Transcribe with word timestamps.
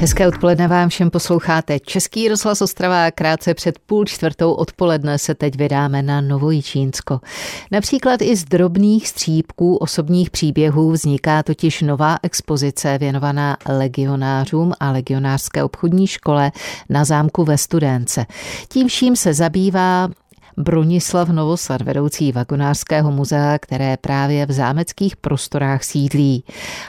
Hezké 0.00 0.28
odpoledne 0.28 0.68
vám 0.68 0.88
všem 0.88 1.10
posloucháte. 1.10 1.80
Český 1.80 2.28
rozhlas 2.28 2.62
Ostrava 2.62 3.10
krátce 3.10 3.54
před 3.54 3.78
půl 3.78 4.04
čtvrtou 4.04 4.52
odpoledne 4.52 5.18
se 5.18 5.34
teď 5.34 5.56
vydáme 5.56 6.02
na 6.02 6.20
Novojičínsko. 6.20 7.20
Například 7.72 8.22
i 8.22 8.36
z 8.36 8.44
drobných 8.44 9.08
střípků 9.08 9.76
osobních 9.76 10.30
příběhů 10.30 10.90
vzniká 10.90 11.42
totiž 11.42 11.82
nová 11.82 12.16
expozice 12.22 12.98
věnovaná 12.98 13.56
legionářům 13.68 14.72
a 14.80 14.90
legionářské 14.90 15.64
obchodní 15.64 16.06
škole 16.06 16.52
na 16.88 17.04
zámku 17.04 17.44
ve 17.44 17.58
Studence. 17.58 18.26
Tím 18.68 18.88
vším 18.88 19.16
se 19.16 19.34
zabývá 19.34 20.08
Bronislav 20.58 21.28
Novosad, 21.28 21.82
vedoucí 21.82 22.32
vagonářského 22.32 23.10
muzea, 23.10 23.58
které 23.58 23.96
právě 23.96 24.46
v 24.46 24.52
zámeckých 24.52 25.16
prostorách 25.16 25.84
sídlí. 25.84 26.44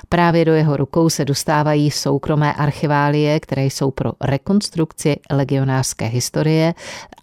Právě 0.09 0.45
do 0.45 0.53
jeho 0.53 0.77
rukou 0.77 1.09
se 1.09 1.25
dostávají 1.25 1.91
soukromé 1.91 2.53
archiválie, 2.53 3.39
které 3.39 3.65
jsou 3.65 3.91
pro 3.91 4.11
rekonstrukci 4.21 5.15
legionářské 5.31 6.05
historie 6.05 6.73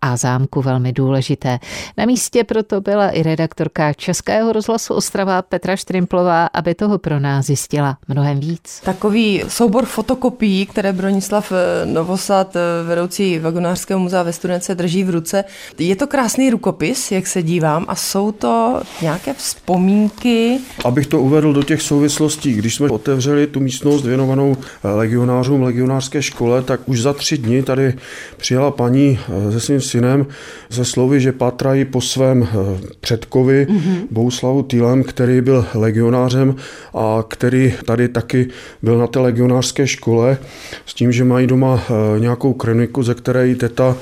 a 0.02 0.16
zámku 0.16 0.62
velmi 0.62 0.92
důležité. 0.92 1.58
Na 1.96 2.04
místě 2.04 2.44
proto 2.44 2.80
byla 2.80 3.08
i 3.08 3.22
redaktorka 3.22 3.92
Českého 3.92 4.52
rozhlasu 4.52 4.94
Ostrava 4.94 5.42
Petra 5.42 5.76
Štrimplová, 5.76 6.46
aby 6.46 6.74
toho 6.74 6.98
pro 6.98 7.20
nás 7.20 7.46
zjistila 7.46 7.98
mnohem 8.08 8.40
víc. 8.40 8.80
Takový 8.84 9.42
soubor 9.48 9.86
fotokopií, 9.86 10.66
které 10.66 10.92
Bronislav 10.92 11.52
Novosad, 11.84 12.56
vedoucí 12.86 13.38
vagonářského 13.38 14.00
muzea 14.00 14.22
ve 14.22 14.32
Studence, 14.32 14.74
drží 14.74 15.04
v 15.04 15.10
ruce. 15.10 15.44
Je 15.78 15.96
to 15.96 16.06
krásný 16.06 16.33
krásný 16.34 16.50
rukopis, 16.50 17.12
jak 17.12 17.26
se 17.26 17.42
dívám, 17.42 17.84
a 17.88 17.94
jsou 17.94 18.32
to 18.32 18.82
nějaké 19.02 19.34
vzpomínky. 19.34 20.58
Abych 20.84 21.06
to 21.06 21.20
uvedl 21.20 21.52
do 21.52 21.62
těch 21.62 21.82
souvislostí, 21.82 22.54
když 22.54 22.74
jsme 22.74 22.88
otevřeli 22.88 23.46
tu 23.46 23.60
místnost 23.60 24.04
věnovanou 24.04 24.56
legionářům, 24.84 25.62
legionářské 25.62 26.22
škole, 26.22 26.62
tak 26.62 26.80
už 26.86 27.02
za 27.02 27.12
tři 27.12 27.38
dny 27.38 27.62
tady 27.62 27.94
přijela 28.36 28.70
paní 28.70 29.18
eh, 29.48 29.52
se 29.52 29.60
svým 29.60 29.80
synem 29.80 30.26
ze 30.70 30.84
slovy, 30.84 31.20
že 31.20 31.32
patrají 31.32 31.84
po 31.84 32.00
svém 32.00 32.42
eh, 32.42 32.80
předkovi 33.00 33.66
mm-hmm. 33.70 34.06
Bouslavu 34.10 34.62
Týlem, 34.62 35.04
který 35.04 35.40
byl 35.40 35.66
legionářem 35.74 36.56
a 36.94 37.24
který 37.28 37.74
tady 37.86 38.08
taky 38.08 38.48
byl 38.82 38.98
na 38.98 39.06
té 39.06 39.18
legionářské 39.18 39.86
škole 39.86 40.38
s 40.86 40.94
tím, 40.94 41.12
že 41.12 41.24
mají 41.24 41.46
doma 41.46 41.82
eh, 41.82 42.20
nějakou 42.20 42.52
kroniku, 42.52 43.02
ze 43.02 43.14
které 43.14 43.46
jí 43.46 43.54
teta 43.54 43.96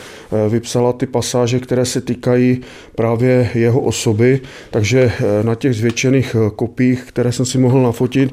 vypsala 0.48 0.92
ty 0.92 1.06
pasáže, 1.06 1.60
které 1.60 1.84
se 1.84 2.00
týkají 2.00 2.21
týkají 2.22 2.60
právě 2.94 3.50
jeho 3.54 3.80
osoby, 3.80 4.40
takže 4.70 5.12
eh, 5.12 5.42
na 5.42 5.54
těch 5.54 5.74
zvětšených 5.74 6.36
eh, 6.38 6.50
kopích, 6.56 7.04
které 7.08 7.32
jsem 7.32 7.46
si 7.46 7.58
mohl 7.58 7.82
nafotit, 7.82 8.30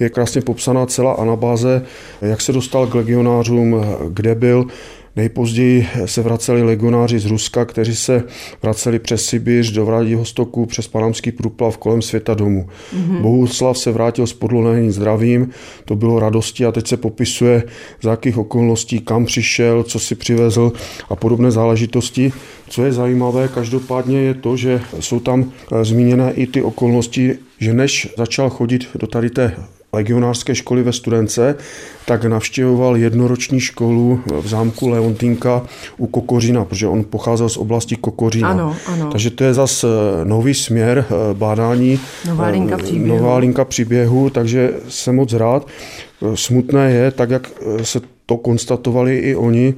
je 0.00 0.08
krásně 0.08 0.40
popsaná 0.40 0.86
celá 0.86 1.12
anabáze, 1.12 1.82
jak 2.20 2.40
se 2.40 2.52
dostal 2.52 2.86
k 2.86 2.94
legionářům, 2.94 3.76
eh, 3.80 3.86
kde 4.08 4.34
byl, 4.34 4.66
Nejpozději 5.16 5.86
se 6.04 6.22
vraceli 6.22 6.62
legionáři 6.62 7.18
z 7.18 7.26
Ruska, 7.26 7.64
kteří 7.64 7.96
se 7.96 8.22
vraceli 8.62 8.98
přes 8.98 9.24
Sibiř 9.24 9.70
do 9.70 9.84
Vladivostoku 9.84 10.66
přes 10.66 10.88
panamský 10.88 11.32
průplav 11.32 11.78
kolem 11.78 12.02
světa 12.02 12.34
domů. 12.34 12.68
Mm-hmm. 12.94 13.20
Bohuslav 13.20 13.78
se 13.78 13.92
vrátil 13.92 14.26
s 14.26 14.32
podloženým 14.32 14.92
zdravím, 14.92 15.50
to 15.84 15.96
bylo 15.96 16.20
radosti 16.20 16.66
a 16.66 16.72
teď 16.72 16.86
se 16.86 16.96
popisuje, 16.96 17.62
za 18.02 18.10
jakých 18.10 18.38
okolností, 18.38 19.00
kam 19.00 19.24
přišel, 19.24 19.82
co 19.82 19.98
si 19.98 20.14
přivezl 20.14 20.72
a 21.08 21.16
podobné 21.16 21.50
záležitosti. 21.50 22.32
Co 22.68 22.84
je 22.84 22.92
zajímavé, 22.92 23.48
každopádně 23.48 24.20
je 24.20 24.34
to, 24.34 24.56
že 24.56 24.80
jsou 25.00 25.20
tam 25.20 25.52
zmíněné 25.82 26.32
i 26.32 26.46
ty 26.46 26.62
okolnosti, 26.62 27.38
že 27.58 27.74
než 27.74 28.08
začal 28.18 28.50
chodit 28.50 28.88
do 28.94 29.06
tady 29.06 29.30
té 29.30 29.56
legionářské 29.92 30.54
školy 30.54 30.82
ve 30.82 30.92
Studence, 30.92 31.56
tak 32.06 32.24
navštěvoval 32.24 32.96
jednoroční 32.96 33.60
školu 33.60 34.20
v 34.40 34.48
zámku 34.48 34.88
Leontinka 34.88 35.62
u 35.96 36.06
Kokořina, 36.06 36.64
protože 36.64 36.86
on 36.86 37.04
pocházel 37.04 37.48
z 37.48 37.56
oblasti 37.56 37.96
Kokořina. 37.96 38.48
Ano, 38.48 38.76
ano. 38.86 39.10
Takže 39.10 39.30
to 39.30 39.44
je 39.44 39.54
zase 39.54 39.86
nový 40.24 40.54
směr 40.54 41.04
eh, 41.08 41.34
bádání. 41.34 42.00
Nová 42.28 42.46
linka 42.46 42.76
eh, 42.80 42.82
příběhu. 42.82 43.18
Nová 43.18 43.38
linka 43.38 43.64
příběhu, 43.64 44.30
takže 44.30 44.70
jsem 44.88 45.16
moc 45.16 45.32
rád. 45.32 45.66
Eh, 45.66 46.36
smutné 46.36 46.90
je, 46.90 47.10
tak 47.10 47.30
jak 47.30 47.50
se 47.82 48.00
to 48.26 48.36
konstatovali 48.36 49.18
i 49.18 49.36
oni, 49.36 49.74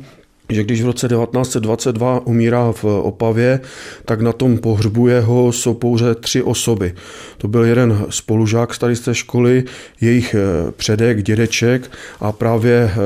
že 0.48 0.64
když 0.64 0.82
v 0.82 0.86
roce 0.86 1.08
1922 1.08 2.26
umírá 2.26 2.72
v 2.72 2.84
Opavě, 2.84 3.60
tak 4.04 4.20
na 4.20 4.32
tom 4.32 4.58
pohřbu 4.58 5.08
jeho 5.08 5.52
jsou 5.52 5.74
pouze 5.74 6.14
tři 6.14 6.42
osoby. 6.42 6.94
To 7.38 7.48
byl 7.48 7.64
jeden 7.64 8.06
spolužák 8.10 8.78
tady 8.78 8.96
z 8.96 9.00
té 9.00 9.14
školy, 9.14 9.64
jejich 10.00 10.34
eh, 10.34 10.72
předek, 10.72 11.22
dědeček 11.22 11.90
a 12.20 12.32
právě 12.32 12.90
eh, 12.90 12.96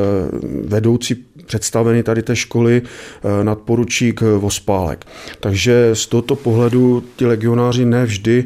vedoucí 0.64 1.24
představený 1.46 2.02
tady 2.02 2.22
té 2.22 2.36
školy 2.36 2.82
eh, 2.82 3.44
nadporučík 3.44 4.20
Vospálek. 4.20 5.04
Takže 5.40 5.90
z 5.92 6.06
tohoto 6.06 6.36
pohledu 6.36 7.04
ti 7.16 7.26
legionáři 7.26 7.84
nevždy 7.84 8.44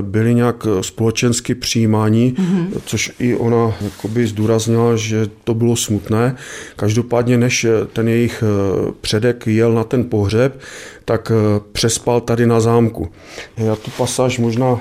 byli 0.00 0.34
nějak 0.34 0.66
společensky 0.80 1.54
přijímáni, 1.54 2.34
mm-hmm. 2.36 2.68
což 2.84 3.12
i 3.18 3.34
ona 3.36 3.74
jakoby 3.80 4.26
zdůraznila, 4.26 4.96
že 4.96 5.26
to 5.44 5.54
bylo 5.54 5.76
smutné. 5.76 6.36
Každopádně 6.76 7.38
než 7.38 7.66
ten 7.92 8.08
jejich 8.08 8.42
eh, 8.42 8.92
předek 9.00 9.46
jel 9.46 9.72
na 9.72 9.84
ten 9.84 10.04
pohřeb, 10.04 10.60
tak 11.04 11.32
eh, 11.34 11.60
přespal 11.72 12.20
tady 12.20 12.46
na 12.46 12.60
zámku. 12.60 13.08
Já 13.56 13.76
tu 13.76 13.90
pasáž 13.90 14.38
možná 14.38 14.80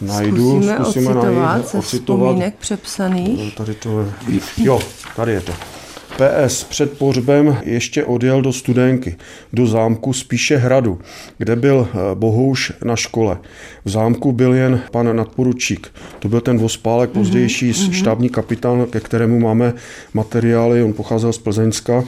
najdu, 0.00 0.50
zkusíme, 0.50 0.76
zkusíme 0.82 1.10
ocitovat, 1.10 1.56
najít, 1.56 1.74
ocitovat. 1.74 2.36
přepsaných. 2.58 3.54
Tady 3.54 3.74
to 3.74 4.00
je. 4.00 4.40
Jo, 4.56 4.80
tady 5.16 5.32
je 5.32 5.40
to. 5.40 5.73
PS 6.16 6.64
před 6.64 6.98
pohřbem 6.98 7.56
ještě 7.64 8.04
odjel 8.04 8.42
do 8.42 8.52
Studenky, 8.52 9.16
do 9.52 9.66
zámku 9.66 10.12
spíše 10.12 10.56
hradu, 10.56 10.98
kde 11.38 11.56
byl 11.56 11.88
eh, 11.88 12.14
Bohouš 12.14 12.72
na 12.84 12.96
škole. 12.96 13.38
V 13.84 13.90
zámku 13.90 14.32
byl 14.32 14.54
jen 14.54 14.80
pan 14.92 15.16
nadporučík. 15.16 15.92
To 16.18 16.28
byl 16.28 16.40
ten 16.40 16.58
Vospálek, 16.58 17.10
mhm, 17.10 17.20
pozdější 17.20 17.70
mm-hmm. 17.70 17.92
štábní 17.92 18.28
kapitán, 18.28 18.86
ke 18.86 19.00
kterému 19.00 19.40
máme 19.40 19.72
materiály, 20.14 20.82
on 20.82 20.92
pocházel 20.92 21.32
z 21.32 21.38
Plzeňska. 21.38 22.04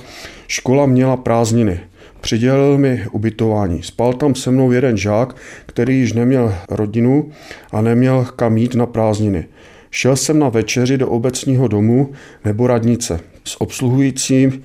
Škola 0.49 0.87
měla 0.87 1.17
prázdniny. 1.17 1.81
Přidělil 2.21 2.79
mi 2.79 3.07
ubytování. 3.13 3.83
Spal 3.83 4.13
tam 4.13 4.35
se 4.35 4.51
mnou 4.51 4.73
jeden 4.73 4.97
žák, 4.97 5.37
který 5.67 5.99
již 5.99 6.13
neměl 6.13 6.55
rodinu 6.71 7.31
a 7.73 7.81
neměl 7.81 8.27
kam 8.37 8.57
jít 8.57 8.75
na 8.75 8.87
prázdniny. 8.87 9.45
Šel 9.91 10.17
jsem 10.17 10.39
na 10.39 10.49
večeři 10.49 10.99
do 10.99 11.09
obecního 11.09 11.69
domu 11.69 12.13
nebo 12.45 12.67
radnice. 12.67 13.21
S 13.47 13.61
obsluhujícím 13.61 14.63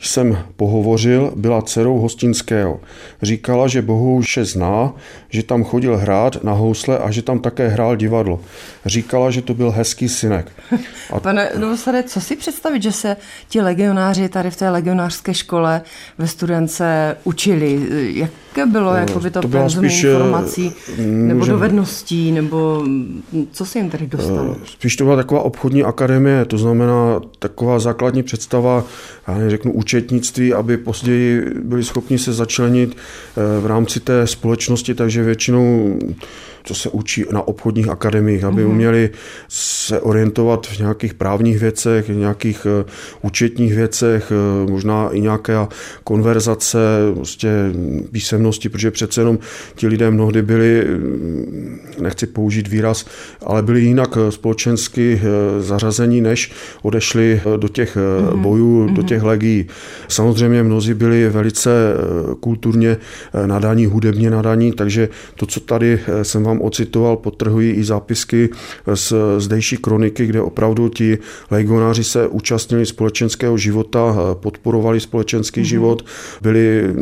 jsem 0.00 0.38
pohovořil, 0.56 1.32
byla 1.36 1.62
dcerou 1.62 1.98
Hostinského. 1.98 2.80
Říkala, 3.22 3.68
že 3.68 3.82
Bohouše 3.82 4.44
zná, 4.44 4.92
že 5.28 5.42
tam 5.42 5.64
chodil 5.64 5.96
hrát 5.96 6.44
na 6.44 6.52
housle 6.52 6.98
a 6.98 7.10
že 7.10 7.22
tam 7.22 7.38
také 7.38 7.68
hrál 7.68 7.96
divadlo. 7.96 8.40
Říkala, 8.86 9.30
že 9.30 9.42
to 9.42 9.54
byl 9.54 9.70
hezký 9.70 10.08
synek. 10.08 10.52
A... 11.10 11.20
Pane 11.28 11.50
Novosade, 11.58 12.02
co 12.02 12.20
si 12.20 12.36
představit, 12.36 12.82
že 12.82 12.92
se 12.92 13.16
ti 13.48 13.60
legionáři 13.60 14.28
tady 14.28 14.50
v 14.50 14.56
té 14.56 14.70
legionářské 14.70 15.34
škole 15.34 15.82
ve 16.18 16.26
studence 16.26 17.16
učili? 17.24 17.88
Jaké 18.18 18.66
bylo 18.66 18.90
no, 18.90 18.96
jako 18.96 19.20
by 19.20 19.30
to, 19.30 19.40
to 19.40 19.48
penzum 19.48 19.84
spíš, 19.84 20.02
informací 20.02 20.72
nebo 20.98 21.38
můžem, 21.38 21.54
dovedností, 21.54 22.32
nebo 22.32 22.84
co 23.52 23.66
si 23.66 23.78
jim 23.78 23.90
tady 23.90 24.06
dostalo? 24.06 24.56
Eh, 24.62 24.66
spíš 24.66 24.96
to 24.96 25.04
byla 25.04 25.16
taková 25.16 25.40
obchodní 25.40 25.82
akademie, 25.84 26.44
to 26.44 26.58
znamená 26.58 27.20
taková 27.38 27.78
základní 27.78 28.22
představa, 28.22 28.84
já 29.28 29.50
řeknu 29.50 29.72
účetnictví, 29.88 30.52
aby 30.52 30.76
později 30.76 31.44
byli 31.64 31.84
schopni 31.84 32.18
se 32.18 32.32
začlenit 32.32 32.96
eh, 32.96 33.60
v 33.60 33.66
rámci 33.66 34.00
té 34.00 34.26
společnosti, 34.26 34.94
takže 34.94 35.22
většinou 35.22 35.98
co 36.68 36.74
se 36.74 36.88
učí 36.88 37.24
na 37.32 37.48
obchodních 37.48 37.88
akademiích, 37.88 38.44
aby 38.44 38.62
mm-hmm. 38.62 38.70
uměli 38.70 39.10
se 39.48 40.00
orientovat 40.00 40.66
v 40.66 40.78
nějakých 40.78 41.14
právních 41.14 41.58
věcech, 41.58 42.08
v 42.08 42.16
nějakých 42.16 42.66
eh, 42.66 42.84
účetních 43.22 43.74
věcech, 43.74 44.32
eh, 44.32 44.70
možná 44.70 45.08
i 45.10 45.20
nějaké 45.20 45.54
konverzace, 46.04 46.78
prostě 47.14 47.48
písemnosti, 48.12 48.68
protože 48.68 48.90
přece 48.90 49.20
jenom 49.20 49.38
ti 49.74 49.86
lidé 49.86 50.10
mnohdy 50.10 50.42
byli, 50.42 50.84
mm, 50.84 51.80
nechci 52.00 52.26
použít 52.26 52.68
výraz, 52.68 53.06
ale 53.46 53.62
byli 53.62 53.80
jinak 53.80 54.18
společensky 54.30 55.20
zařazení, 55.60 56.20
než 56.20 56.52
odešli 56.82 57.40
do 57.56 57.68
těch 57.68 57.96
mm-hmm. 57.96 58.36
bojů, 58.36 58.86
mm-hmm. 58.86 58.94
do 58.94 59.02
těch 59.02 59.22
legií. 59.22 59.66
Samozřejmě 60.08 60.62
mnozí 60.62 60.94
byli 60.94 61.28
velice 61.28 61.70
kulturně 62.40 62.96
nadaní, 63.46 63.86
hudebně 63.86 64.30
nadaní, 64.30 64.72
takže 64.72 65.08
to, 65.34 65.46
co 65.46 65.60
tady 65.60 66.00
jsem 66.22 66.42
vám 66.44 66.57
tam 66.58 66.66
ocitoval, 66.66 67.16
potrhují 67.16 67.72
i 67.72 67.84
zápisky 67.84 68.48
z 68.94 69.12
zdejší 69.38 69.76
kroniky, 69.76 70.26
kde 70.26 70.40
opravdu 70.40 70.88
ti 70.88 71.18
legionáři 71.50 72.04
se 72.04 72.28
účastnili 72.28 72.86
společenského 72.86 73.58
života, 73.58 74.16
podporovali 74.34 75.00
společenský 75.00 75.60
mm-hmm. 75.60 75.64
život, 75.64 76.04
byli 76.42 76.94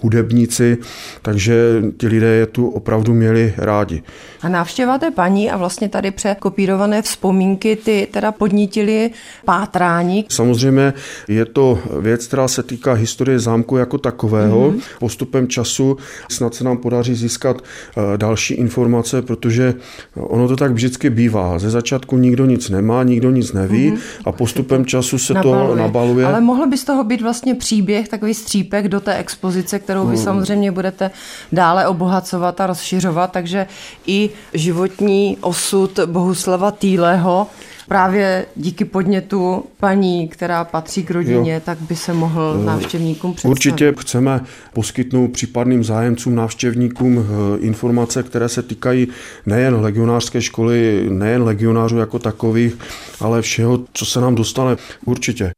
hudebníci, 0.00 0.78
takže 1.22 1.82
ti 1.96 2.06
lidé 2.06 2.26
je 2.26 2.46
tu 2.46 2.68
opravdu 2.68 3.14
měli 3.14 3.54
rádi. 3.56 4.02
A 4.42 4.48
návštěva 4.48 4.98
té 4.98 5.10
paní 5.10 5.50
a 5.50 5.56
vlastně 5.56 5.88
tady 5.88 6.10
překopírované 6.10 7.02
vzpomínky, 7.02 7.76
ty 7.76 8.08
teda 8.10 8.32
podnítili 8.32 9.10
pátrání. 9.44 10.26
Samozřejmě 10.28 10.92
je 11.28 11.44
to 11.44 11.78
věc, 12.00 12.26
která 12.26 12.48
se 12.48 12.62
týká 12.62 12.92
historie 12.92 13.38
zámku 13.38 13.76
jako 13.76 13.98
takového. 13.98 14.70
Mm-hmm. 14.70 14.80
Postupem 14.98 15.48
času 15.48 15.96
snad 16.30 16.54
se 16.54 16.64
nám 16.64 16.76
podaří 16.76 17.14
získat 17.14 17.56
eh, 17.62 18.18
další 18.18 18.54
informace, 18.54 19.22
protože 19.22 19.74
ono 20.14 20.48
to 20.48 20.56
tak 20.56 20.72
vždycky 20.72 21.10
bývá. 21.10 21.58
Ze 21.58 21.70
začátku 21.70 22.18
nikdo 22.18 22.46
nic 22.46 22.70
nemá, 22.70 23.02
nikdo 23.02 23.30
nic 23.30 23.52
neví 23.52 23.92
mm-hmm. 23.92 24.22
a 24.24 24.32
postupem 24.32 24.86
času 24.86 25.18
se 25.18 25.34
nabaluje. 25.34 25.68
to 25.68 25.74
nabaluje. 25.74 26.26
Ale 26.26 26.40
mohl 26.40 26.66
by 26.66 26.78
z 26.78 26.84
toho 26.84 27.04
být 27.04 27.22
vlastně 27.22 27.54
příběh, 27.54 28.08
takový 28.08 28.34
střípek 28.34 28.88
do 28.88 29.00
té 29.00 29.14
expozice, 29.14 29.78
kterou 29.78 30.06
vy 30.06 30.16
mm. 30.16 30.22
samozřejmě 30.22 30.72
budete 30.72 31.10
dále 31.52 31.86
obohacovat 31.86 32.60
a 32.60 32.66
rozšiřovat, 32.66 33.32
takže 33.32 33.66
i 34.06 34.30
životní 34.54 35.38
osud 35.40 35.98
Bohuslava 36.06 36.70
Týleho 36.70 37.46
právě 37.88 38.46
díky 38.56 38.84
podnětu 38.84 39.64
paní, 39.80 40.28
která 40.28 40.64
patří 40.64 41.02
k 41.02 41.10
rodině, 41.10 41.54
jo. 41.54 41.60
tak 41.64 41.78
by 41.80 41.96
se 41.96 42.12
mohl 42.12 42.62
návštěvníkům 42.64 43.32
představit. 43.34 43.50
Určitě 43.50 43.94
chceme 44.00 44.40
poskytnout 44.72 45.28
případným 45.28 45.84
zájemcům, 45.84 46.34
návštěvníkům 46.34 47.18
eh, 47.18 47.58
informace, 47.58 48.22
které 48.22 48.48
se 48.48 48.62
týkají 48.62 49.08
nejen 49.46 49.74
legionářské 49.74 50.42
školy, 50.42 51.06
nejen 51.08 51.42
legionářů 51.42 51.98
jako 51.98 52.18
takových, 52.18 52.78
ale 53.20 53.42
všeho, 53.42 53.80
co 53.92 54.06
se 54.06 54.20
nám 54.20 54.34
dostane. 54.34 54.76
Určitě. 55.04 55.52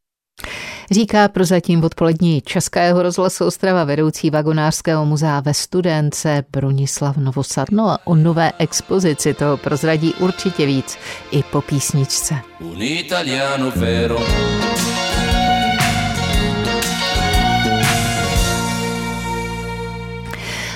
Říká 0.90 1.28
prozatím 1.28 1.84
odpolední 1.84 2.40
Českého 2.40 3.02
rozhlasu 3.02 3.44
Ostrava 3.44 3.84
vedoucí 3.84 4.30
vagonářského 4.30 5.06
muzea 5.06 5.40
ve 5.40 5.54
Studence 5.54 6.44
Bronislav 6.52 7.16
Novosad. 7.16 7.68
No 7.70 7.90
a 7.90 7.98
o 8.04 8.14
nové 8.14 8.52
expozici 8.58 9.34
toho 9.34 9.56
prozradí 9.56 10.14
určitě 10.14 10.66
víc 10.66 10.98
i 11.30 11.42
po 11.42 11.60
písničce. 11.60 12.34
Un 12.60 12.82
italiano 12.82 13.70
vero. 13.76 14.18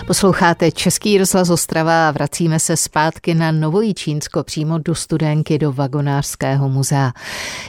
Posloucháte 0.08 0.72
Český 0.72 1.18
rozhlas 1.18 1.50
Ostrava 1.50 2.08
a 2.08 2.10
vracíme 2.10 2.60
se 2.60 2.76
zpátky 2.76 3.34
na 3.34 3.52
Novojičínsko, 3.52 4.42
přímo 4.42 4.78
do 4.78 4.94
studenky 4.94 5.58
do 5.58 5.72
Vagonářského 5.72 6.68
muzea. 6.68 7.12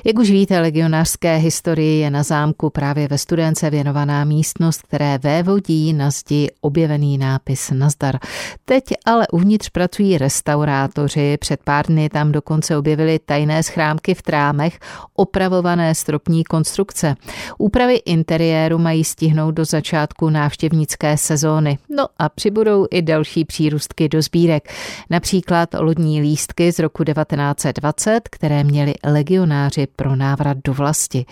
Jak 0.03 0.19
už 0.19 0.31
víte, 0.31 0.59
legionářské 0.59 1.35
historii 1.35 1.99
je 1.99 2.09
na 2.09 2.23
zámku 2.23 2.69
právě 2.69 3.07
ve 3.07 3.17
studence 3.17 3.69
věnovaná 3.69 4.23
místnost, 4.23 4.81
které 4.81 5.17
vévodí 5.17 5.93
na 5.93 6.11
zdi 6.11 6.47
objevený 6.61 7.17
nápis 7.17 7.71
Nazdar. 7.73 8.19
Teď 8.65 8.83
ale 9.05 9.27
uvnitř 9.31 9.69
pracují 9.69 10.17
restaurátoři, 10.17 11.37
před 11.37 11.59
pár 11.63 11.87
dny 11.87 12.09
tam 12.09 12.31
dokonce 12.31 12.77
objevili 12.77 13.19
tajné 13.19 13.63
schrámky 13.63 14.13
v 14.13 14.21
trámech, 14.21 14.79
opravované 15.13 15.95
stropní 15.95 16.43
konstrukce. 16.43 17.15
Úpravy 17.57 17.95
interiéru 17.95 18.77
mají 18.77 19.03
stihnout 19.03 19.51
do 19.51 19.65
začátku 19.65 20.29
návštěvnické 20.29 21.17
sezóny. 21.17 21.77
No 21.89 22.07
a 22.17 22.28
přibudou 22.35 22.87
i 22.91 23.01
další 23.01 23.45
přírůstky 23.45 24.09
do 24.09 24.21
sbírek, 24.21 24.73
například 25.09 25.69
lodní 25.79 26.21
lístky 26.21 26.71
z 26.71 26.79
roku 26.79 27.03
1920, 27.03 28.29
které 28.31 28.63
měli 28.63 28.93
legionáři 29.05 29.87
pro 29.95 30.15
návrat 30.15 30.57
do 30.63 30.73
vlasti. 30.73 31.25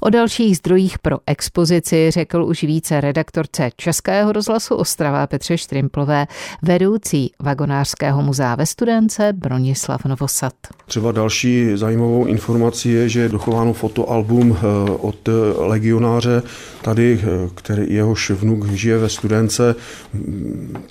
O 0.00 0.10
dalších 0.10 0.56
zdrojích 0.56 0.98
pro 0.98 1.18
expozici 1.26 2.10
řekl 2.10 2.44
už 2.44 2.62
více 2.62 3.00
redaktorce 3.00 3.70
Českého 3.76 4.32
rozhlasu 4.32 4.74
Ostrava 4.74 5.26
Petře 5.26 5.58
Štrimplové, 5.58 6.26
vedoucí 6.62 7.32
vagonářského 7.40 8.22
muzea 8.22 8.54
ve 8.54 8.66
Studence 8.66 9.32
Bronislav 9.32 10.04
Novosad. 10.04 10.54
Třeba 10.86 11.12
další 11.12 11.70
zajímavou 11.74 12.26
informací 12.26 12.90
je, 12.92 13.08
že 13.08 13.20
je 13.20 13.28
dochováno 13.28 13.72
fotoalbum 13.72 14.56
eh, 14.56 14.90
od 14.90 15.28
legionáře 15.58 16.42
tady, 16.82 17.20
eh, 17.22 17.50
který 17.54 17.94
jehož 17.94 18.30
vnuk 18.30 18.66
žije 18.72 18.98
ve 18.98 19.08
Studence, 19.08 19.74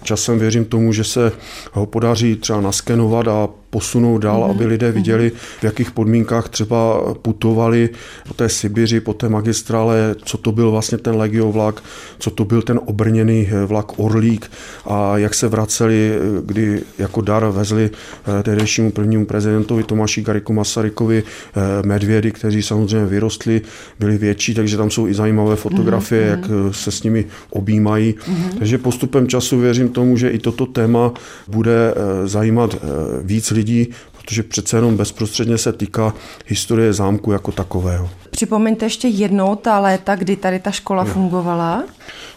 časem 0.04 0.40
věřím 0.40 0.66
tomu, 0.66 0.94
že 0.94 1.04
se 1.04 1.32
ho 1.72 1.86
podaří 1.86 2.36
třeba 2.36 2.62
naskenovat 2.62 3.28
a 3.28 3.50
posunout 3.74 4.18
dál, 4.18 4.42
mm-hmm. 4.42 4.52
aby 4.52 4.66
lidé 4.66 4.92
viděli, 4.92 5.32
v 5.60 5.64
jakých 5.64 5.92
podmínkách 5.92 6.50
třeba 6.50 7.14
putovali 7.22 7.90
po 8.28 8.34
té 8.34 8.50
Sibiři, 8.50 9.00
po 9.00 9.14
té 9.14 9.30
magistrále, 9.30 10.16
co 10.26 10.38
to 10.38 10.52
byl 10.52 10.72
vlastně 10.72 10.98
ten 10.98 11.16
legiovlak, 11.16 11.84
co 12.20 12.30
to 12.30 12.46
byl 12.46 12.62
ten 12.62 12.80
obrněný 12.86 13.50
vlak 13.66 14.00
Orlík 14.00 14.52
a 14.86 15.18
jak 15.18 15.34
se 15.34 15.48
vraceli, 15.48 16.14
kdy 16.46 16.82
jako 16.98 17.22
dar 17.22 17.46
vezli 17.50 17.90
eh, 17.90 18.44
tehdejšímu 18.44 18.92
prvnímu 18.92 19.26
prezidentovi 19.26 19.84
Tomáši 19.84 20.22
Gariku 20.22 20.54
Masarykovi 20.54 21.24
eh, 21.24 21.88
medvědy, 21.88 22.32
kteří 22.32 22.62
samozřejmě 22.64 23.06
vyrostli, 23.06 23.62
byli 24.00 24.18
větší, 24.18 24.54
takže 24.54 24.78
tam 24.78 24.90
jsou 24.92 25.08
i 25.08 25.14
zajímavé 25.14 25.56
fotografie, 25.56 26.24
mm-hmm. 26.24 26.30
jak 26.30 26.70
eh, 26.70 26.74
se 26.74 26.92
s 26.92 27.04
nimi 27.04 27.26
objímají. 27.50 28.14
Mm-hmm. 28.14 28.60
Takže 28.60 28.78
postupem 28.78 29.28
času 29.28 29.60
věřím 29.60 29.90
tomu, 29.90 30.18
že 30.18 30.30
i 30.30 30.40
toto 30.40 30.66
téma 30.66 31.12
bude 31.48 31.94
zajímat 32.26 32.76
víc 33.22 33.52
lidí 33.52 33.63
lidí, 33.64 33.88
protože 34.18 34.44
přece 34.44 34.78
jenom 34.78 34.98
bezprostředně 34.98 35.58
se 35.58 35.74
týká 35.74 36.14
historie 36.48 36.94
zámku 36.94 37.32
jako 37.32 37.52
takového. 37.52 38.10
Připomeňte 38.30 38.86
ještě 38.86 39.08
jednou 39.08 39.56
ta 39.56 39.80
léta, 39.80 40.16
kdy 40.16 40.36
tady 40.36 40.60
ta 40.60 40.72
škola 40.72 41.04
fungovala. 41.06 41.84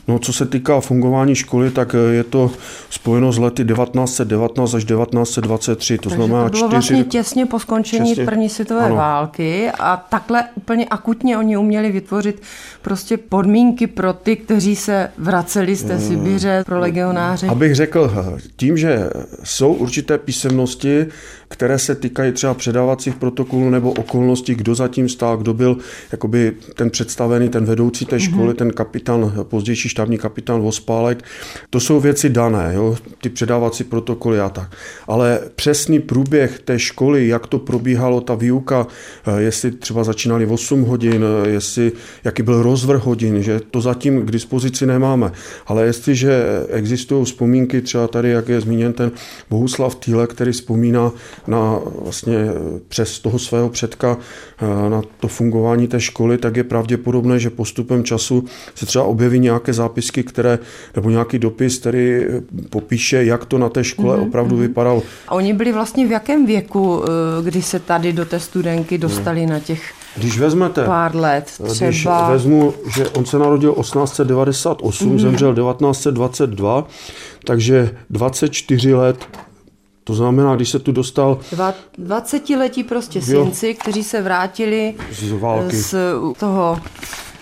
No, 0.08 0.18
co 0.18 0.32
se 0.32 0.46
týká 0.46 0.80
fungování 0.80 1.34
školy, 1.34 1.70
tak 1.70 1.94
eh, 1.94 2.14
je 2.14 2.24
to 2.24 2.50
spojeno 2.90 3.32
s 3.32 3.38
lety 3.38 3.64
1919 3.64 4.74
až 4.74 4.84
1923, 4.84 5.98
to 5.98 6.02
Takže 6.02 6.16
znamená 6.16 6.44
to 6.44 6.50
bylo 6.50 6.60
čtyři... 6.60 6.72
vlastně 6.72 7.04
těsně 7.04 7.46
po 7.46 7.58
skončení 7.58 8.08
těsně, 8.08 8.24
první 8.24 8.48
světové 8.48 8.84
ano. 8.84 8.96
války 8.96 9.70
a 9.78 9.96
takhle 9.96 10.44
úplně 10.54 10.86
akutně 10.90 11.38
oni 11.38 11.56
uměli 11.56 11.92
vytvořit 11.92 12.42
prostě 12.82 13.16
podmínky 13.16 13.86
pro 13.86 14.12
ty, 14.12 14.36
kteří 14.36 14.76
se 14.76 15.10
vraceli 15.18 15.76
z 15.76 15.84
té 15.84 15.94
hmm. 15.94 16.08
Sibiře, 16.08 16.62
pro 16.66 16.78
legionáře. 16.80 17.46
Abych 17.46 17.74
řekl, 17.74 18.12
tím, 18.56 18.76
že 18.76 19.10
jsou 19.44 19.72
určité 19.72 20.18
písemnosti, 20.18 21.06
které 21.48 21.78
se 21.78 21.94
týkají 21.94 22.32
třeba 22.32 22.54
předávacích 22.54 23.14
protokolů 23.14 23.70
nebo 23.70 23.92
okolností, 23.92 24.54
kdo 24.54 24.74
zatím 24.74 25.08
stál, 25.08 25.36
kdo 25.36 25.54
byl 25.54 25.76
jakoby 26.12 26.52
ten 26.74 26.90
představený, 26.90 27.48
ten 27.48 27.64
vedoucí 27.64 28.06
té 28.06 28.20
školy, 28.20 28.52
mm-hmm. 28.52 28.56
ten 28.56 28.70
kapitán, 28.70 29.32
pozdější 29.56 29.88
štábní 29.88 30.18
kapitán 30.18 30.60
Vospálek. 30.60 31.24
To 31.70 31.80
jsou 31.80 32.00
věci 32.00 32.28
dané, 32.28 32.72
jo? 32.74 32.96
ty 33.22 33.28
předávací 33.28 33.84
protokoly 33.84 34.40
a 34.40 34.48
tak. 34.48 34.76
Ale 35.08 35.40
přesný 35.54 36.00
průběh 36.00 36.58
té 36.58 36.78
školy, 36.78 37.28
jak 37.28 37.46
to 37.46 37.58
probíhalo, 37.58 38.20
ta 38.20 38.34
výuka, 38.34 38.86
eh, 39.26 39.42
jestli 39.42 39.70
třeba 39.70 40.04
začínali 40.04 40.46
v 40.46 40.52
8 40.52 40.82
hodin, 40.82 41.24
eh, 41.24 41.48
jestli, 41.48 41.92
jaký 42.24 42.42
byl 42.42 42.62
rozvrh 42.62 43.06
hodin, 43.06 43.42
že 43.42 43.60
to 43.70 43.80
zatím 43.80 44.26
k 44.26 44.30
dispozici 44.30 44.86
nemáme. 44.86 45.32
Ale 45.66 45.86
jestliže 45.86 46.44
existují 46.68 47.24
vzpomínky, 47.24 47.80
třeba 47.82 48.08
tady, 48.08 48.30
jak 48.30 48.48
je 48.48 48.60
zmíněn 48.60 48.92
ten 48.92 49.10
Bohuslav 49.50 49.94
Týle, 49.94 50.26
který 50.26 50.52
vzpomíná 50.52 51.12
na 51.46 51.80
vlastně 52.02 52.36
přes 52.88 53.18
toho 53.18 53.38
svého 53.38 53.68
předka 53.68 54.16
eh, 54.16 54.90
na 54.90 55.02
to 55.20 55.28
fungování 55.28 55.88
té 55.88 56.00
školy, 56.00 56.38
tak 56.38 56.56
je 56.56 56.64
pravděpodobné, 56.64 57.38
že 57.38 57.50
postupem 57.50 58.04
času 58.04 58.44
se 58.74 58.86
třeba 58.86 59.04
objeví 59.04 59.45
nějaké 59.46 59.72
zápisky, 59.72 60.22
které, 60.22 60.58
nebo 60.96 61.10
nějaký 61.10 61.38
dopis, 61.38 61.78
který 61.78 62.14
eh, 62.14 62.42
popíše, 62.70 63.24
jak 63.24 63.44
to 63.44 63.58
na 63.58 63.68
té 63.68 63.84
škole 63.84 64.16
mm-hmm. 64.16 64.28
opravdu 64.28 64.56
vypadalo. 64.56 65.02
A 65.28 65.34
oni 65.34 65.52
byli 65.52 65.72
vlastně 65.72 66.06
v 66.06 66.10
jakém 66.10 66.46
věku, 66.46 67.02
eh, 67.04 67.42
kdy 67.42 67.62
se 67.62 67.78
tady 67.80 68.12
do 68.12 68.24
té 68.24 68.40
studenky 68.40 68.98
dostali 68.98 69.42
mm. 69.42 69.48
na 69.48 69.60
těch 69.60 69.92
když 70.16 70.38
vezmete, 70.38 70.84
pár 70.84 71.16
let 71.16 71.44
třeba. 71.44 71.88
Když 71.88 72.06
vezmu, 72.28 72.74
že 72.96 73.08
on 73.08 73.24
se 73.24 73.38
narodil 73.38 73.74
1898, 73.74 75.10
mm-hmm. 75.10 75.18
zemřel 75.18 75.54
1922, 75.54 76.86
takže 77.44 77.90
24 78.10 78.94
let 78.94 79.26
to 80.06 80.14
znamená, 80.14 80.56
když 80.56 80.70
se 80.70 80.78
tu 80.78 80.92
dostal... 80.92 81.38
Dva, 81.52 81.74
20 81.98 82.50
letí 82.50 82.84
prostě 82.84 83.18
jo. 83.26 83.44
synci, 83.44 83.74
kteří 83.74 84.04
se 84.04 84.22
vrátili 84.22 84.94
z, 85.12 85.32
války. 85.32 85.76
z 85.76 85.94
toho 86.38 86.78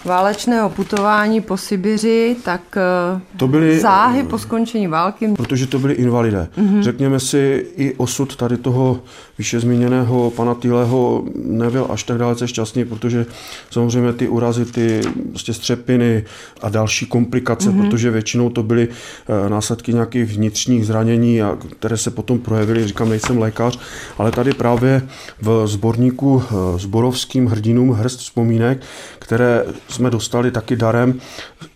válečného 0.04 0.70
putování 0.70 1.40
po 1.40 1.56
Sibiři, 1.56 2.36
tak 2.44 2.60
eh, 2.76 3.20
to 3.36 3.48
byly 3.48 3.80
záhy 3.80 4.22
po 4.22 4.38
skončení 4.38 4.86
války. 4.86 5.28
Protože 5.36 5.66
to 5.66 5.78
byli 5.78 5.94
invalidé. 5.94 6.48
Mm-hmm. 6.58 6.82
Řekněme 6.82 7.20
si, 7.20 7.66
i 7.76 7.94
osud 7.94 8.36
tady 8.36 8.56
toho 8.56 9.00
vyše 9.38 9.60
zmíněného 9.60 10.30
pana 10.30 10.54
Týleho 10.54 11.24
nebyl 11.34 11.86
až 11.90 12.02
tak 12.02 12.18
dalece 12.18 12.48
šťastný, 12.48 12.84
protože 12.84 13.26
samozřejmě 13.70 14.12
ty 14.12 14.28
urazy, 14.28 14.64
ty 14.64 15.00
prostě 15.30 15.54
střepiny 15.54 16.24
a 16.62 16.68
další 16.68 17.06
komplikace, 17.06 17.70
mm-hmm. 17.70 17.80
protože 17.80 18.10
většinou 18.10 18.50
to 18.50 18.62
byly 18.62 18.88
eh, 18.88 19.50
následky 19.50 19.94
nějakých 19.94 20.36
vnitřních 20.36 20.86
zranění, 20.86 21.42
a 21.42 21.58
které 21.78 21.96
se 21.96 22.10
potom 22.10 22.38
projevily. 22.38 22.86
Říkám, 22.86 23.08
nejsem 23.08 23.38
lékař, 23.38 23.78
ale 24.18 24.30
tady 24.30 24.52
právě 24.52 25.02
v 25.40 25.66
sborníku 25.66 26.42
zborovským 26.76 27.46
eh, 27.46 27.50
hrdinům 27.50 27.90
hrst 27.90 28.20
vzpomínek, 28.20 28.82
které 29.18 29.64
jsme 29.94 30.10
dostali 30.10 30.50
taky 30.50 30.76
darem. 30.76 31.20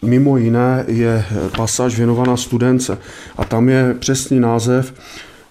Mimo 0.03 0.37
jiné 0.37 0.85
je 0.89 1.25
pasáž 1.57 1.97
věnovaná 1.97 2.37
studence 2.37 2.99
a 3.37 3.45
tam 3.45 3.69
je 3.69 3.95
přesný 3.99 4.41
název 4.41 4.93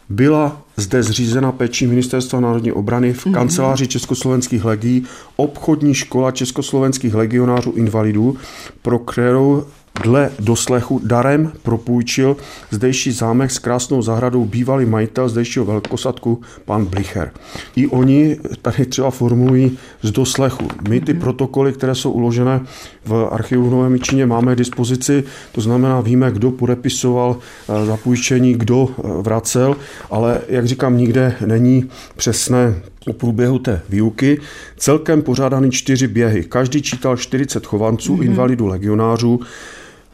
byla 0.10 0.62
zde 0.78 1.04
zřízena 1.04 1.52
péčí 1.52 1.88
Ministerstva 1.88 2.40
národní 2.40 2.72
obrany 2.72 3.14
v 3.14 3.26
mhm. 3.26 3.36
kanceláři 3.36 3.88
Československých 3.88 4.66
legií 4.66 5.06
obchodní 5.36 5.94
škola 5.94 6.32
československých 6.32 7.16
legionářů 7.16 7.72
invalidů, 7.72 8.38
pro 8.82 9.00
kterou 9.00 9.66
Dle 10.04 10.32
doslechu 10.40 11.02
darem 11.04 11.52
propůjčil 11.64 12.38
zdejší 12.72 13.12
zámek 13.12 13.52
s 13.52 13.60
krásnou 13.60 14.02
zahradou 14.02 14.46
bývalý 14.46 14.86
majitel 14.86 15.30
zdejšího 15.30 15.66
velkosadku, 15.66 16.42
pan 16.66 16.86
Blicher. 16.86 17.32
I 17.76 17.88
oni 17.88 18.38
tady 18.62 18.86
třeba 18.86 19.12
formulují 19.12 19.78
z 20.02 20.12
doslechu. 20.12 20.68
My 20.90 21.02
ty 21.02 21.14
mhm. 21.14 21.22
protokoly, 21.22 21.74
které 21.74 21.96
jsou 21.96 22.12
uložené 22.12 22.62
v 23.06 23.30
archivu 23.32 23.70
v 23.70 23.72
Novém 23.72 23.92
Míčině, 23.92 24.26
máme 24.26 24.56
k 24.56 24.58
dispozici, 24.58 25.24
to 25.52 25.62
znamená, 25.62 26.02
víme, 26.02 26.32
kdo 26.32 26.52
podepisoval 26.52 27.38
eh, 27.38 27.86
zapůjčení, 27.86 28.54
kdo 28.54 28.90
eh, 28.90 29.02
vracel, 29.22 29.76
ale 30.12 30.42
jak 30.48 30.66
říkám, 30.66 30.98
nikde 30.98 31.36
není 31.46 31.90
přesné 32.16 32.76
o 33.08 33.14
průběhu 33.14 33.60
té 33.60 33.82
výuky. 33.90 34.40
Celkem 34.78 35.22
pořádaný 35.22 35.72
čtyři 35.72 36.08
běhy. 36.08 36.44
Každý 36.44 36.82
čítal 36.82 37.18
40 37.18 37.66
chovanců, 37.66 38.16
mm-hmm. 38.16 38.26
invalidů, 38.26 38.66
legionářů. 38.66 39.40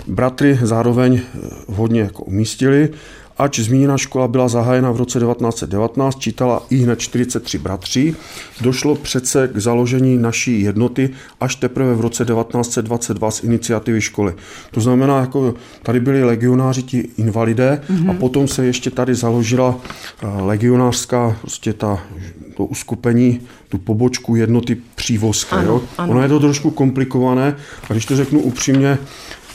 Bratry 0.08 0.60
zároveň 0.62 1.22
hodně 1.68 2.02
jako 2.02 2.24
umístili. 2.24 2.90
Ač 3.38 3.60
zmíněná 3.60 3.98
škola 3.98 4.28
byla 4.28 4.48
zahájena 4.48 4.92
v 4.92 4.98
roce 4.98 5.20
1919, 5.20 6.20
čítala 6.20 6.64
i 6.70 6.78
hned 6.78 7.00
43 7.00 7.58
bratří, 7.58 8.16
došlo 8.62 8.96
přece 8.96 9.50
k 9.54 9.58
založení 9.58 10.18
naší 10.18 10.62
jednoty 10.62 11.10
až 11.40 11.56
teprve 11.56 11.96
v 11.96 12.02
roce 12.02 12.26
1922 12.26 13.32
z 13.32 13.44
iniciativy 13.44 14.02
školy. 14.02 14.34
To 14.72 14.82
znamená, 14.82 15.20
jako 15.20 15.54
tady 15.84 16.00
byli 16.00 16.24
legionáři 16.24 16.84
ti 16.84 17.10
invalidé 17.18 17.82
mm-hmm. 17.90 18.12
a 18.12 18.14
potom 18.14 18.48
se 18.48 18.66
ještě 18.66 18.92
tady 18.92 19.16
založila 19.16 19.80
eh, 20.24 20.28
legionářská, 20.42 21.38
prostě 21.42 21.74
ta, 21.74 22.00
to 22.58 22.66
uskupení, 22.66 23.42
tu 23.70 23.78
pobočku 23.78 24.36
jednoty 24.36 24.78
přívozky. 24.96 25.56
Ano, 25.56 25.66
jo? 25.66 25.82
Ano. 25.98 26.12
Ono 26.12 26.22
je 26.22 26.28
to 26.28 26.40
trošku 26.40 26.72
komplikované 26.72 27.56
a 27.90 27.94
když 27.94 28.06
to 28.06 28.16
řeknu 28.16 28.40
upřímně, 28.40 28.98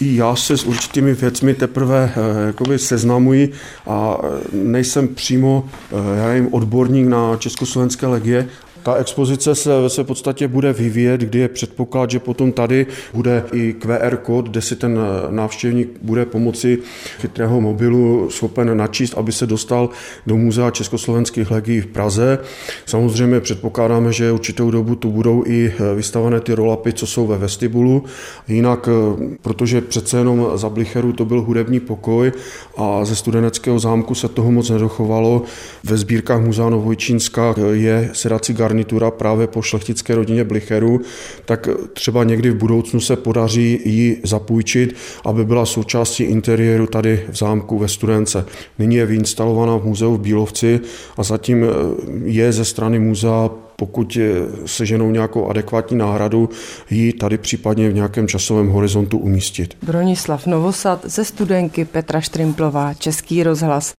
i 0.00 0.16
já 0.16 0.36
se 0.36 0.56
s 0.56 0.64
určitými 0.64 1.14
věcmi 1.14 1.54
teprve 1.54 2.12
eh, 2.16 2.46
jakoby 2.46 2.78
seznamuji 2.78 3.52
a 3.86 4.18
eh, 4.22 4.28
nejsem 4.52 5.08
přímo 5.08 5.68
eh, 5.92 6.18
já 6.18 6.28
nevím, 6.28 6.54
odborník 6.54 7.08
na 7.08 7.36
Československé 7.36 8.06
legie, 8.06 8.48
ta 8.88 8.94
expozice 8.94 9.54
se 9.54 9.80
ve 9.80 9.90
své 9.90 10.04
podstatě 10.04 10.48
bude 10.48 10.72
vyvíjet, 10.72 11.20
kdy 11.20 11.38
je 11.38 11.48
předpoklad, 11.48 12.10
že 12.10 12.18
potom 12.18 12.52
tady 12.52 12.86
bude 13.14 13.44
i 13.52 13.72
QR 13.72 14.16
kód, 14.16 14.48
kde 14.48 14.60
si 14.60 14.76
ten 14.76 14.98
návštěvník 15.30 15.88
bude 16.02 16.26
pomocí 16.26 16.78
chytrého 17.20 17.60
mobilu 17.60 18.30
schopen 18.30 18.76
načíst, 18.76 19.14
aby 19.16 19.32
se 19.32 19.46
dostal 19.46 19.88
do 20.26 20.36
Muzea 20.36 20.70
československých 20.70 21.50
legií 21.50 21.80
v 21.80 21.86
Praze. 21.86 22.38
Samozřejmě 22.86 23.40
předpokládáme, 23.40 24.12
že 24.12 24.32
určitou 24.32 24.70
dobu 24.70 24.94
tu 24.94 25.10
budou 25.10 25.44
i 25.46 25.72
vystavené 25.96 26.40
ty 26.40 26.54
rolapy, 26.54 26.92
co 26.92 27.06
jsou 27.06 27.26
ve 27.26 27.38
vestibulu. 27.38 28.04
Jinak, 28.48 28.88
protože 29.42 29.80
přece 29.80 30.18
jenom 30.18 30.46
za 30.54 30.68
Blicheru 30.68 31.12
to 31.12 31.24
byl 31.24 31.42
hudební 31.42 31.80
pokoj 31.80 32.32
a 32.76 33.04
ze 33.04 33.16
studeneckého 33.16 33.78
zámku 33.78 34.14
se 34.14 34.28
toho 34.28 34.52
moc 34.52 34.70
nedochovalo. 34.70 35.42
Ve 35.84 35.96
sbírkách 35.96 36.40
Muzea 36.40 36.68
Novojčínska 36.68 37.54
je 37.72 38.10
sedací 38.12 38.54
garnitura 38.78 39.10
právě 39.10 39.46
po 39.46 39.62
šlechtické 39.62 40.14
rodině 40.14 40.44
Blicheru, 40.44 41.00
tak 41.44 41.68
třeba 41.92 42.24
někdy 42.24 42.50
v 42.50 42.56
budoucnu 42.56 43.00
se 43.00 43.16
podaří 43.16 43.80
ji 43.84 44.20
zapůjčit, 44.24 44.96
aby 45.24 45.44
byla 45.44 45.66
součástí 45.66 46.24
interiéru 46.24 46.86
tady 46.86 47.26
v 47.30 47.36
zámku 47.36 47.78
ve 47.78 47.88
Studence. 47.88 48.44
Nyní 48.78 48.96
je 48.96 49.06
vyinstalovaná 49.06 49.76
v 49.76 49.84
muzeu 49.84 50.14
v 50.14 50.20
Bílovci 50.20 50.80
a 51.16 51.22
zatím 51.22 51.64
je 52.24 52.52
ze 52.52 52.64
strany 52.64 52.98
muzea 52.98 53.50
pokud 53.78 54.18
seženou 54.66 55.10
nějakou 55.10 55.48
adekvátní 55.48 55.98
náhradu, 55.98 56.48
ji 56.90 57.12
tady 57.12 57.38
případně 57.38 57.90
v 57.90 57.94
nějakém 57.94 58.28
časovém 58.28 58.68
horizontu 58.68 59.18
umístit. 59.18 59.76
Bronislav 59.82 60.46
Novosad 60.46 61.00
ze 61.04 61.24
studenky 61.24 61.84
Petra 61.84 62.20
Štrimplová, 62.20 62.94
Český 62.94 63.42
rozhlas. 63.42 63.86